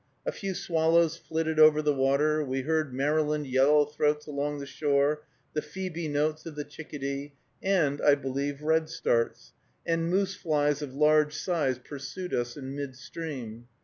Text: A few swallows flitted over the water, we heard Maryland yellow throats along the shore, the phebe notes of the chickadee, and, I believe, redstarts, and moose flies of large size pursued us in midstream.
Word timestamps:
A 0.25 0.31
few 0.31 0.55
swallows 0.55 1.15
flitted 1.15 1.59
over 1.59 1.79
the 1.83 1.93
water, 1.93 2.43
we 2.43 2.61
heard 2.61 2.91
Maryland 2.91 3.45
yellow 3.45 3.85
throats 3.85 4.25
along 4.25 4.57
the 4.57 4.65
shore, 4.65 5.21
the 5.53 5.61
phebe 5.61 6.07
notes 6.07 6.43
of 6.47 6.55
the 6.55 6.63
chickadee, 6.63 7.33
and, 7.61 8.01
I 8.01 8.15
believe, 8.15 8.63
redstarts, 8.63 9.51
and 9.85 10.09
moose 10.09 10.33
flies 10.35 10.81
of 10.81 10.95
large 10.95 11.35
size 11.35 11.77
pursued 11.77 12.33
us 12.33 12.57
in 12.57 12.75
midstream. 12.75 13.67